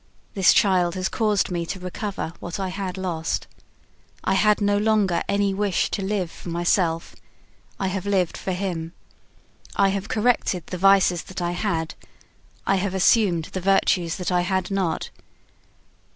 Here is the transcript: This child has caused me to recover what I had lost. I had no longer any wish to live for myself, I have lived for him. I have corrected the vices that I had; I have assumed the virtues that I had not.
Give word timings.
This 0.33 0.51
child 0.51 0.95
has 0.95 1.07
caused 1.07 1.51
me 1.51 1.63
to 1.67 1.79
recover 1.79 2.33
what 2.39 2.59
I 2.59 2.69
had 2.69 2.97
lost. 2.97 3.45
I 4.23 4.33
had 4.33 4.59
no 4.59 4.79
longer 4.79 5.21
any 5.29 5.53
wish 5.53 5.91
to 5.91 6.01
live 6.01 6.31
for 6.31 6.49
myself, 6.49 7.15
I 7.79 7.85
have 7.85 8.07
lived 8.07 8.35
for 8.35 8.51
him. 8.51 8.93
I 9.75 9.89
have 9.89 10.09
corrected 10.09 10.65
the 10.65 10.79
vices 10.79 11.21
that 11.25 11.39
I 11.39 11.51
had; 11.51 11.93
I 12.65 12.77
have 12.77 12.95
assumed 12.95 13.49
the 13.53 13.61
virtues 13.61 14.15
that 14.15 14.31
I 14.31 14.41
had 14.41 14.71
not. 14.71 15.11